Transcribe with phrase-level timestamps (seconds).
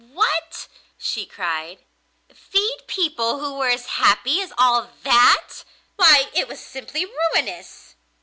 [0.03, 1.85] 'What!' she cried,
[2.33, 5.63] 'feed people who were as happy as all that!
[5.95, 7.93] Why, it was simply ruinous!